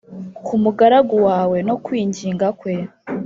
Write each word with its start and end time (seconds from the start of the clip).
K 0.45 0.47
umugaragu 0.57 1.15
wawe 1.27 1.57
no 1.67 1.75
kwinginga 1.83 2.47
kwe 2.59 2.73